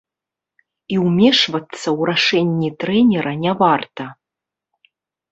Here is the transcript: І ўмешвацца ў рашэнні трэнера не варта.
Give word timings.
І 0.93 0.97
ўмешвацца 1.07 1.65
ў 1.65 2.01
рашэнні 2.09 2.69
трэнера 2.83 3.33
не 3.43 3.53
варта. 3.61 4.07